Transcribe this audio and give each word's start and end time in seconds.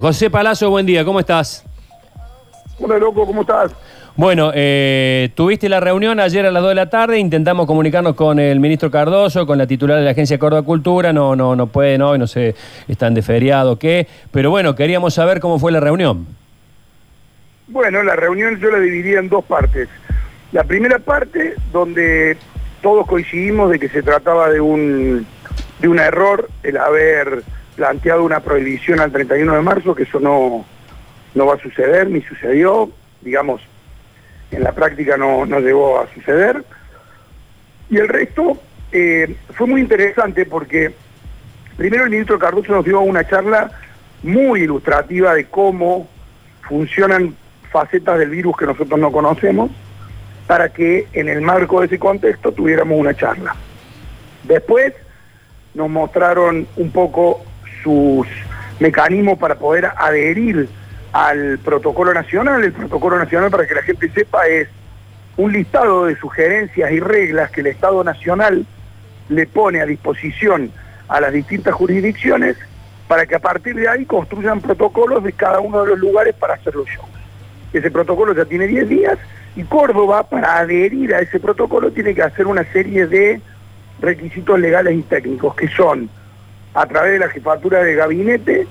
José 0.00 0.30
Palazzo, 0.30 0.70
buen 0.70 0.86
día, 0.86 1.04
¿cómo 1.04 1.18
estás? 1.18 1.64
Hola, 2.78 2.98
loco, 2.98 3.26
¿cómo 3.26 3.40
estás? 3.40 3.74
Bueno, 4.14 4.52
eh, 4.54 5.30
tuviste 5.34 5.68
la 5.68 5.80
reunión 5.80 6.20
ayer 6.20 6.46
a 6.46 6.52
las 6.52 6.62
2 6.62 6.68
de 6.68 6.74
la 6.76 6.88
tarde, 6.88 7.18
intentamos 7.18 7.66
comunicarnos 7.66 8.14
con 8.14 8.38
el 8.38 8.60
ministro 8.60 8.92
Cardoso, 8.92 9.44
con 9.44 9.58
la 9.58 9.66
titular 9.66 9.98
de 9.98 10.04
la 10.04 10.12
Agencia 10.12 10.38
Córdoba 10.38 10.62
Cultura, 10.62 11.12
no, 11.12 11.34
no, 11.34 11.56
no 11.56 11.66
pueden 11.66 12.02
hoy, 12.02 12.16
no 12.16 12.28
sé, 12.28 12.54
están 12.86 13.12
de 13.12 13.22
feriado, 13.22 13.76
qué, 13.76 14.06
pero 14.30 14.52
bueno, 14.52 14.76
queríamos 14.76 15.14
saber 15.14 15.40
cómo 15.40 15.58
fue 15.58 15.72
la 15.72 15.80
reunión. 15.80 16.28
Bueno, 17.66 18.00
la 18.04 18.14
reunión 18.14 18.60
yo 18.60 18.70
la 18.70 18.78
dividía 18.78 19.18
en 19.18 19.28
dos 19.28 19.44
partes. 19.46 19.88
La 20.52 20.62
primera 20.62 21.00
parte, 21.00 21.56
donde 21.72 22.36
todos 22.82 23.04
coincidimos 23.04 23.72
de 23.72 23.80
que 23.80 23.88
se 23.88 24.04
trataba 24.04 24.48
de 24.48 24.60
un, 24.60 25.26
de 25.80 25.88
un 25.88 25.98
error 25.98 26.48
el 26.62 26.76
haber 26.76 27.42
planteado 27.78 28.24
una 28.24 28.40
prohibición 28.40 28.98
al 28.98 29.12
31 29.12 29.54
de 29.54 29.62
marzo, 29.62 29.94
que 29.94 30.02
eso 30.02 30.18
no, 30.18 30.66
no 31.36 31.46
va 31.46 31.54
a 31.54 31.58
suceder, 31.58 32.10
ni 32.10 32.20
sucedió, 32.22 32.90
digamos, 33.20 33.62
en 34.50 34.64
la 34.64 34.72
práctica 34.72 35.16
no, 35.16 35.46
no 35.46 35.60
llegó 35.60 36.00
a 36.00 36.12
suceder. 36.12 36.64
Y 37.88 37.98
el 37.98 38.08
resto 38.08 38.60
eh, 38.90 39.36
fue 39.54 39.68
muy 39.68 39.80
interesante 39.80 40.44
porque 40.44 40.92
primero 41.76 42.02
el 42.02 42.10
ministro 42.10 42.36
Cardoso 42.36 42.72
nos 42.72 42.84
dio 42.84 43.00
una 43.00 43.24
charla 43.28 43.70
muy 44.24 44.62
ilustrativa 44.62 45.34
de 45.34 45.44
cómo 45.44 46.08
funcionan 46.62 47.36
facetas 47.70 48.18
del 48.18 48.30
virus 48.30 48.56
que 48.56 48.66
nosotros 48.66 48.98
no 48.98 49.12
conocemos, 49.12 49.70
para 50.48 50.70
que 50.70 51.06
en 51.12 51.28
el 51.28 51.42
marco 51.42 51.78
de 51.78 51.86
ese 51.86 51.98
contexto 52.00 52.50
tuviéramos 52.50 52.98
una 52.98 53.14
charla. 53.14 53.54
Después 54.42 54.94
nos 55.74 55.88
mostraron 55.88 56.66
un 56.76 56.90
poco 56.90 57.44
sus 57.88 58.26
mecanismos 58.80 59.38
para 59.38 59.54
poder 59.54 59.90
adherir 59.96 60.68
al 61.12 61.58
protocolo 61.58 62.12
nacional. 62.12 62.62
El 62.62 62.72
protocolo 62.72 63.18
nacional, 63.18 63.50
para 63.50 63.66
que 63.66 63.74
la 63.74 63.82
gente 63.82 64.10
sepa, 64.10 64.46
es 64.46 64.68
un 65.38 65.52
listado 65.52 66.04
de 66.04 66.16
sugerencias 66.16 66.92
y 66.92 67.00
reglas 67.00 67.50
que 67.50 67.62
el 67.62 67.68
Estado 67.68 68.04
Nacional 68.04 68.66
le 69.30 69.46
pone 69.46 69.80
a 69.80 69.86
disposición 69.86 70.70
a 71.08 71.20
las 71.20 71.32
distintas 71.32 71.74
jurisdicciones 71.74 72.56
para 73.06 73.24
que 73.24 73.36
a 73.36 73.38
partir 73.38 73.74
de 73.74 73.88
ahí 73.88 74.04
construyan 74.04 74.60
protocolos 74.60 75.24
de 75.24 75.32
cada 75.32 75.60
uno 75.60 75.82
de 75.82 75.90
los 75.90 75.98
lugares 75.98 76.34
para 76.34 76.54
hacer 76.54 76.74
los 76.74 76.86
shows. 76.86 77.08
Ese 77.72 77.90
protocolo 77.90 78.34
ya 78.34 78.44
tiene 78.44 78.66
10 78.66 78.88
días 78.88 79.18
y 79.56 79.62
Córdoba, 79.62 80.24
para 80.24 80.58
adherir 80.58 81.14
a 81.14 81.20
ese 81.20 81.40
protocolo, 81.40 81.90
tiene 81.90 82.14
que 82.14 82.22
hacer 82.22 82.46
una 82.46 82.64
serie 82.64 83.06
de 83.06 83.40
requisitos 84.00 84.60
legales 84.60 84.96
y 84.96 85.02
técnicos, 85.02 85.54
que 85.54 85.68
son 85.68 86.10
a 86.78 86.86
través 86.86 87.12
de 87.12 87.18
la 87.18 87.28
jefatura 87.28 87.82
de 87.82 87.94
gabinete, 87.96 88.66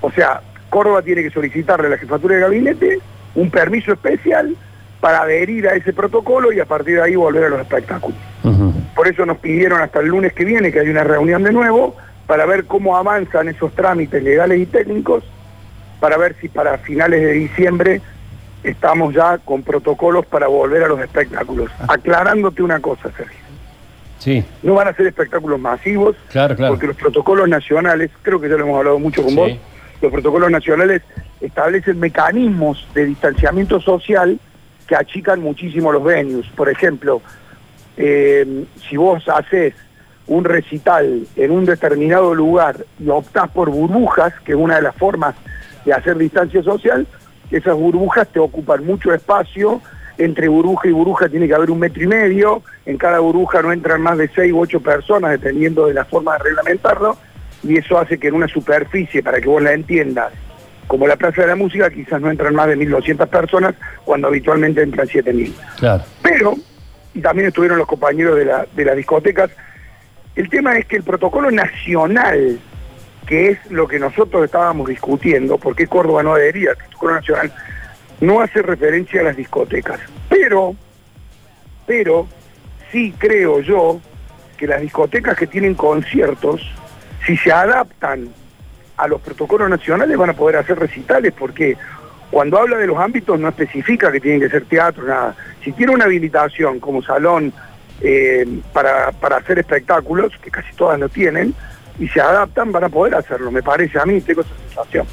o 0.00 0.10
sea, 0.10 0.40
Córdoba 0.68 1.02
tiene 1.02 1.22
que 1.22 1.30
solicitarle 1.30 1.86
a 1.86 1.90
la 1.90 1.98
jefatura 1.98 2.34
de 2.34 2.40
gabinete 2.40 2.98
un 3.36 3.50
permiso 3.50 3.92
especial 3.92 4.56
para 5.00 5.22
adherir 5.22 5.68
a 5.68 5.74
ese 5.74 5.92
protocolo 5.92 6.52
y 6.52 6.58
a 6.58 6.64
partir 6.64 6.96
de 6.96 7.02
ahí 7.02 7.14
volver 7.14 7.44
a 7.44 7.48
los 7.48 7.60
espectáculos. 7.60 8.18
Por 8.96 9.06
eso 9.06 9.24
nos 9.24 9.38
pidieron 9.38 9.80
hasta 9.80 10.00
el 10.00 10.08
lunes 10.08 10.32
que 10.32 10.44
viene 10.44 10.72
que 10.72 10.80
hay 10.80 10.88
una 10.88 11.04
reunión 11.04 11.44
de 11.44 11.52
nuevo 11.52 11.96
para 12.26 12.46
ver 12.46 12.64
cómo 12.64 12.96
avanzan 12.96 13.48
esos 13.48 13.72
trámites 13.74 14.22
legales 14.22 14.58
y 14.58 14.66
técnicos, 14.66 15.22
para 16.00 16.16
ver 16.16 16.34
si 16.40 16.48
para 16.48 16.78
finales 16.78 17.22
de 17.22 17.32
diciembre 17.32 18.00
estamos 18.64 19.14
ya 19.14 19.38
con 19.38 19.62
protocolos 19.62 20.26
para 20.26 20.48
volver 20.48 20.82
a 20.82 20.88
los 20.88 21.00
espectáculos. 21.00 21.70
Ah. 21.78 21.86
Aclarándote 21.90 22.62
una 22.62 22.80
cosa, 22.80 23.10
Sergio. 23.16 23.49
No 24.62 24.74
van 24.74 24.88
a 24.88 24.94
ser 24.94 25.06
espectáculos 25.06 25.58
masivos, 25.58 26.16
porque 26.68 26.86
los 26.86 26.96
protocolos 26.96 27.48
nacionales, 27.48 28.10
creo 28.22 28.40
que 28.40 28.48
ya 28.48 28.56
lo 28.56 28.64
hemos 28.64 28.78
hablado 28.78 28.98
mucho 28.98 29.22
con 29.22 29.34
vos, 29.34 29.50
los 30.00 30.12
protocolos 30.12 30.50
nacionales 30.50 31.02
establecen 31.40 31.98
mecanismos 31.98 32.86
de 32.94 33.06
distanciamiento 33.06 33.80
social 33.80 34.38
que 34.86 34.96
achican 34.96 35.40
muchísimo 35.40 35.92
los 35.92 36.02
venues. 36.02 36.46
Por 36.48 36.68
ejemplo, 36.68 37.22
eh, 37.96 38.64
si 38.88 38.96
vos 38.96 39.28
haces 39.28 39.74
un 40.26 40.44
recital 40.44 41.26
en 41.36 41.50
un 41.50 41.64
determinado 41.64 42.34
lugar 42.34 42.84
y 42.98 43.08
optás 43.08 43.50
por 43.50 43.70
burbujas, 43.70 44.32
que 44.44 44.52
es 44.52 44.58
una 44.58 44.76
de 44.76 44.82
las 44.82 44.94
formas 44.94 45.34
de 45.84 45.92
hacer 45.92 46.16
distancia 46.16 46.62
social, 46.62 47.06
esas 47.50 47.74
burbujas 47.74 48.28
te 48.28 48.38
ocupan 48.38 48.84
mucho 48.84 49.12
espacio 49.12 49.80
entre 50.20 50.48
burbuja 50.48 50.86
y 50.86 50.92
burbuja 50.92 51.28
tiene 51.28 51.48
que 51.48 51.54
haber 51.54 51.70
un 51.70 51.78
metro 51.78 52.02
y 52.02 52.06
medio, 52.06 52.62
en 52.84 52.98
cada 52.98 53.20
burbuja 53.20 53.62
no 53.62 53.72
entran 53.72 54.02
más 54.02 54.18
de 54.18 54.28
seis 54.28 54.52
u 54.52 54.60
ocho 54.60 54.80
personas, 54.80 55.30
dependiendo 55.30 55.86
de 55.86 55.94
la 55.94 56.04
forma 56.04 56.34
de 56.34 56.44
reglamentarlo, 56.44 57.16
y 57.62 57.78
eso 57.78 57.98
hace 57.98 58.18
que 58.18 58.28
en 58.28 58.34
una 58.34 58.46
superficie, 58.46 59.22
para 59.22 59.40
que 59.40 59.48
vos 59.48 59.62
la 59.62 59.72
entiendas, 59.72 60.30
como 60.86 61.06
la 61.06 61.16
Plaza 61.16 61.42
de 61.42 61.48
la 61.48 61.56
Música, 61.56 61.88
quizás 61.88 62.20
no 62.20 62.30
entran 62.30 62.54
más 62.54 62.66
de 62.68 62.76
1.200 62.76 63.26
personas, 63.28 63.74
cuando 64.04 64.28
habitualmente 64.28 64.82
entran 64.82 65.06
7.000. 65.06 65.52
Claro. 65.78 66.04
Pero, 66.20 66.54
y 67.14 67.20
también 67.22 67.48
estuvieron 67.48 67.78
los 67.78 67.86
compañeros 67.86 68.36
de, 68.36 68.44
la, 68.44 68.66
de 68.74 68.84
las 68.84 68.96
discotecas, 68.96 69.50
el 70.36 70.50
tema 70.50 70.76
es 70.76 70.84
que 70.84 70.96
el 70.96 71.02
protocolo 71.02 71.50
nacional, 71.50 72.58
que 73.26 73.50
es 73.50 73.70
lo 73.70 73.88
que 73.88 73.98
nosotros 73.98 74.44
estábamos 74.44 74.88
discutiendo, 74.88 75.56
porque 75.56 75.86
Córdoba 75.86 76.22
no 76.22 76.34
adhería 76.34 76.72
al 76.72 76.76
protocolo 76.76 77.14
nacional, 77.14 77.52
no 78.20 78.40
hace 78.40 78.62
referencia 78.62 79.20
a 79.20 79.24
las 79.24 79.36
discotecas. 79.36 80.00
Pero, 80.28 80.74
pero, 81.86 82.28
sí 82.92 83.14
creo 83.16 83.60
yo 83.60 84.00
que 84.56 84.66
las 84.66 84.80
discotecas 84.80 85.36
que 85.36 85.46
tienen 85.46 85.74
conciertos, 85.74 86.60
si 87.26 87.36
se 87.36 87.50
adaptan 87.50 88.28
a 88.96 89.08
los 89.08 89.20
protocolos 89.22 89.70
nacionales 89.70 90.16
van 90.16 90.30
a 90.30 90.34
poder 90.34 90.56
hacer 90.56 90.78
recitales, 90.78 91.32
porque 91.32 91.76
cuando 92.30 92.58
habla 92.58 92.76
de 92.76 92.86
los 92.86 92.98
ámbitos 92.98 93.40
no 93.40 93.48
especifica 93.48 94.12
que 94.12 94.20
tienen 94.20 94.40
que 94.40 94.50
ser 94.50 94.66
teatro, 94.66 95.04
nada. 95.04 95.34
Si 95.64 95.72
tiene 95.72 95.92
una 95.92 96.04
habilitación 96.04 96.78
como 96.78 97.02
salón 97.02 97.52
eh, 98.02 98.46
para, 98.72 99.12
para 99.12 99.38
hacer 99.38 99.58
espectáculos, 99.58 100.32
que 100.42 100.50
casi 100.50 100.74
todas 100.76 101.00
lo 101.00 101.08
tienen, 101.08 101.54
y 101.98 102.08
se 102.08 102.20
adaptan, 102.20 102.72
van 102.72 102.84
a 102.84 102.88
poder 102.88 103.14
hacerlo, 103.14 103.50
me 103.50 103.62
parece 103.62 103.98
a 103.98 104.04
mí, 104.04 104.20
tengo 104.20 104.42
esa 104.42 104.54
sensación. 104.68 105.06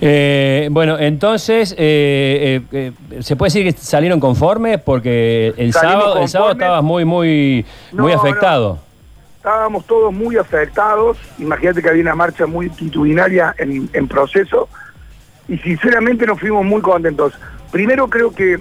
Eh, 0.00 0.68
bueno, 0.70 0.98
entonces, 0.98 1.74
eh, 1.78 2.60
eh, 2.70 2.92
¿se 3.20 3.36
puede 3.36 3.48
decir 3.48 3.64
que 3.64 3.80
salieron 3.80 4.20
conformes? 4.20 4.78
Porque 4.80 5.54
el 5.56 5.72
sábado, 5.72 6.18
el 6.20 6.28
sábado 6.28 6.52
estabas 6.52 6.82
muy, 6.82 7.04
muy, 7.04 7.64
muy 7.92 8.12
afectado. 8.12 8.78
Estábamos 9.36 9.86
todos 9.86 10.12
muy 10.12 10.36
afectados. 10.36 11.16
Imagínate 11.38 11.80
que 11.80 11.88
había 11.88 12.02
una 12.02 12.14
marcha 12.14 12.46
muy 12.46 12.70
en 13.58 14.08
proceso. 14.08 14.68
Y 15.48 15.56
sinceramente 15.58 16.26
nos 16.26 16.40
fuimos 16.40 16.64
muy 16.64 16.82
contentos. 16.82 17.32
Primero 17.70 18.08
creo 18.08 18.34
que 18.34 18.58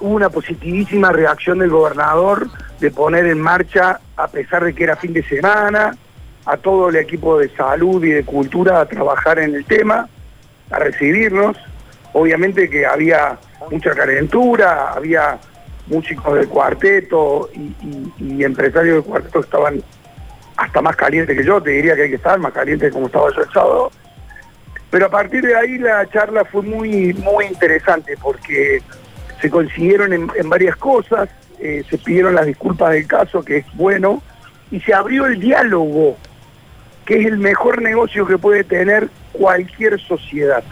hubo 0.00 0.14
una 0.14 0.28
positivísima 0.28 1.12
reacción 1.12 1.60
del 1.60 1.70
gobernador 1.70 2.48
de 2.80 2.90
poner 2.90 3.26
en 3.26 3.40
marcha, 3.40 4.00
a 4.16 4.26
pesar 4.26 4.64
de 4.64 4.74
que 4.74 4.84
era 4.84 4.96
fin 4.96 5.12
de 5.12 5.22
semana, 5.22 5.96
a 6.44 6.56
todo 6.56 6.88
el 6.88 6.96
equipo 6.96 7.38
de 7.38 7.48
salud 7.54 8.02
y 8.04 8.10
de 8.10 8.24
cultura 8.24 8.80
a 8.80 8.86
trabajar 8.86 9.38
en 9.38 9.54
el 9.54 9.64
tema 9.64 10.08
a 10.70 10.78
recibirnos. 10.78 11.56
Obviamente 12.12 12.68
que 12.68 12.86
había 12.86 13.38
mucha 13.70 13.90
calentura, 13.92 14.92
había 14.92 15.38
músicos 15.86 16.34
del 16.34 16.48
cuarteto 16.48 17.50
y, 17.52 18.44
empresarios 18.44 18.96
del 18.96 19.04
cuarteto 19.04 19.40
que 19.40 19.44
estaban 19.44 19.82
hasta 20.56 20.82
más 20.82 20.96
calientes 20.96 21.36
que 21.36 21.44
yo, 21.44 21.62
te 21.62 21.70
diría 21.70 21.94
que 21.94 22.02
hay 22.02 22.10
que 22.10 22.16
estar 22.16 22.38
más 22.38 22.52
calientes 22.52 22.92
como 22.92 23.06
estaba 23.06 23.30
yo 23.34 23.42
el 23.42 23.52
sábado. 23.52 23.90
Pero 24.90 25.06
a 25.06 25.10
partir 25.10 25.42
de 25.42 25.54
ahí 25.54 25.78
la 25.78 26.06
charla 26.10 26.44
fue 26.44 26.62
muy, 26.62 27.12
muy 27.14 27.46
interesante 27.46 28.16
porque 28.20 28.82
se 29.40 29.50
consiguieron 29.50 30.12
en, 30.12 30.50
varias 30.50 30.76
cosas, 30.76 31.28
eh, 31.60 31.82
se 31.88 31.96
pidieron 31.98 32.34
las 32.34 32.46
disculpas 32.46 32.92
del 32.92 33.06
caso, 33.06 33.42
que 33.42 33.58
es 33.58 33.66
bueno, 33.74 34.22
y 34.70 34.80
se 34.80 34.92
abrió 34.92 35.26
el 35.26 35.40
diálogo, 35.40 36.16
que 37.04 37.20
es 37.20 37.26
el 37.26 37.38
mejor 37.38 37.82
negocio 37.82 38.26
que 38.26 38.38
puede 38.38 38.64
tener 38.64 39.08
cualquier 39.32 40.00
sociedad. 40.00 40.62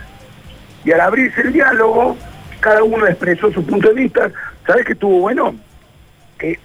Y 0.85 0.93
al 0.93 1.01
abrirse 1.01 1.41
el 1.41 1.53
diálogo, 1.53 2.17
cada 2.61 2.83
uno 2.83 3.07
expresó 3.07 3.53
su 3.53 3.65
punto 3.65 3.89
de 3.89 3.95
vista. 3.95 4.31
¿Sabes 4.67 4.85
qué 4.87 4.93
estuvo 4.93 5.21
bueno? 5.21 5.55
Que 6.39 6.59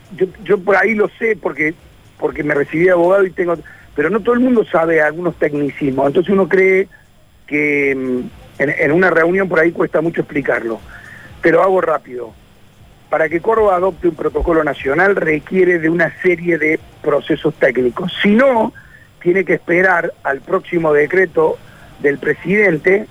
yo, 0.44 0.58
por 0.60 0.76
ahí 0.76 0.94
lo 0.94 1.10
sé 1.20 1.38
porque, 1.42 1.74
porque 2.20 2.44
me 2.44 2.54
recibí 2.54 2.90
abogado 2.90 3.26
y 3.26 3.32
tengo... 3.32 3.58
Pero 3.96 4.10
no 4.10 4.22
todo 4.22 4.34
el 4.34 4.42
mundo 4.42 4.66
sabe 4.66 5.02
algunos 5.02 5.36
tecnicismos. 5.38 6.08
Entonces 6.08 6.34
uno 6.34 6.50
cree 6.50 6.88
que 7.46 7.96
mm, 7.96 8.62
en, 8.62 8.70
en 8.70 8.92
una 8.92 9.12
reunión 9.12 9.48
por 9.48 9.60
ahí 9.60 9.72
cuesta 9.72 10.02
mucho 10.02 10.22
explicarlo. 10.22 10.80
Pero 11.42 11.62
hago 11.62 11.80
rápido. 11.80 12.34
Para 13.10 13.30
que 13.30 13.40
Córdoba 13.40 13.76
adopte 13.76 14.08
un 14.08 14.16
protocolo 14.16 14.64
nacional 14.64 15.16
requiere 15.16 15.78
de 15.78 15.90
una 15.90 16.12
serie 16.22 16.58
de 16.58 16.80
procesos 17.04 17.54
técnicos. 17.56 18.12
Si 18.22 18.30
no, 18.30 18.74
tiene 19.24 19.46
que 19.46 19.54
esperar 19.54 20.14
al 20.24 20.42
próximo 20.42 20.94
decreto 20.94 21.58
del 22.00 22.20
presidente, 22.20 23.08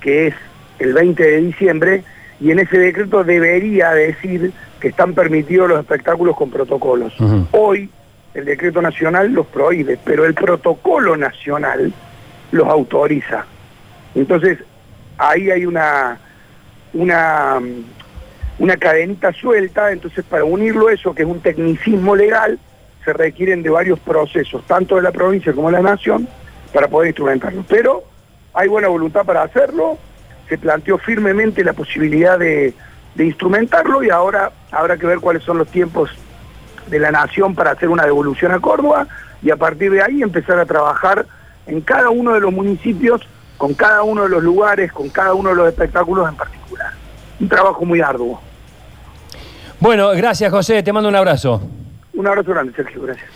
que 0.00 0.28
es 0.28 0.34
el 0.78 0.94
20 0.94 1.22
de 1.22 1.36
diciembre, 1.42 2.04
y 2.40 2.50
en 2.50 2.58
ese 2.58 2.78
decreto 2.78 3.22
debería 3.22 3.92
decir 3.92 4.52
que 4.80 4.88
están 4.88 5.14
permitidos 5.14 5.68
los 5.68 5.78
espectáculos 5.78 6.36
con 6.36 6.50
protocolos. 6.50 7.14
Hoy 7.52 7.90
el 8.34 8.44
decreto 8.46 8.80
nacional 8.82 9.32
los 9.32 9.46
prohíbe, 9.46 9.98
pero 10.02 10.24
el 10.24 10.34
protocolo 10.34 11.16
nacional 11.16 11.92
los 12.50 12.68
autoriza. 12.68 13.44
Entonces, 14.14 14.58
ahí 15.18 15.50
hay 15.50 15.66
una, 15.66 16.18
una, 16.94 17.60
una 18.58 18.76
cadenita 18.78 19.32
suelta, 19.32 19.92
entonces 19.92 20.24
para 20.24 20.44
unirlo 20.44 20.88
eso, 20.88 21.14
que 21.14 21.22
es 21.22 21.28
un 21.28 21.40
tecnicismo 21.40 22.16
legal, 22.16 22.58
se 23.06 23.12
requieren 23.12 23.62
de 23.62 23.70
varios 23.70 24.00
procesos, 24.00 24.64
tanto 24.66 24.96
de 24.96 25.02
la 25.02 25.12
provincia 25.12 25.52
como 25.52 25.70
de 25.70 25.80
la 25.80 25.90
nación, 25.92 26.28
para 26.74 26.88
poder 26.88 27.08
instrumentarlo. 27.08 27.64
Pero 27.68 28.02
hay 28.52 28.68
buena 28.68 28.88
voluntad 28.88 29.24
para 29.24 29.44
hacerlo, 29.44 29.96
se 30.48 30.58
planteó 30.58 30.98
firmemente 30.98 31.62
la 31.62 31.72
posibilidad 31.72 32.36
de, 32.38 32.74
instrumentarlo 33.16 34.02
y 34.02 34.10
ahora 34.10 34.50
habrá 34.70 34.98
que 34.98 35.06
ver 35.06 35.20
cuáles 35.20 35.42
son 35.42 35.56
los 35.56 35.68
tiempos 35.68 36.10
de 36.88 36.98
la 36.98 37.10
nación 37.10 37.54
para 37.54 37.70
hacer 37.70 37.88
una 37.88 38.04
devolución 38.04 38.52
a 38.52 38.60
Córdoba 38.60 39.06
y 39.42 39.50
a 39.50 39.56
partir 39.56 39.90
de 39.90 40.02
ahí 40.02 40.20
empezar 40.20 40.58
a 40.58 40.66
trabajar 40.66 41.24
en 41.66 41.80
cada 41.80 42.10
uno 42.10 42.34
de 42.34 42.40
los 42.40 42.52
municipios, 42.52 43.22
con 43.56 43.72
cada 43.72 44.02
uno 44.02 44.24
de 44.24 44.28
los 44.28 44.42
lugares, 44.42 44.92
con 44.92 45.08
cada 45.08 45.32
uno 45.32 45.48
de 45.50 45.56
los 45.56 45.68
espectáculos 45.68 46.28
en 46.28 46.36
particular. 46.36 46.92
Un 47.40 47.48
trabajo 47.48 47.84
muy 47.86 48.02
arduo. 48.02 48.40
Bueno, 49.80 50.10
gracias 50.10 50.50
José, 50.50 50.82
te 50.82 50.92
mando 50.92 51.08
un 51.08 51.16
abrazo. 51.16 51.62
Un 52.16 52.26
abrazo 52.26 52.50
grande, 52.50 52.72
Sergio, 52.72 53.02
gracias. 53.02 53.30